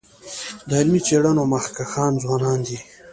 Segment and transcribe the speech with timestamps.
[0.67, 2.79] د علمي څيړنو مخکښان ځوانان دي.